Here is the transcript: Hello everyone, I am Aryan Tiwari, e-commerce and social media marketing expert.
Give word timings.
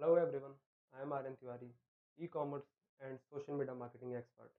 Hello 0.00 0.14
everyone, 0.14 0.52
I 0.96 1.02
am 1.02 1.12
Aryan 1.12 1.34
Tiwari, 1.42 1.70
e-commerce 2.22 2.62
and 3.00 3.18
social 3.32 3.56
media 3.58 3.74
marketing 3.74 4.14
expert. 4.14 4.52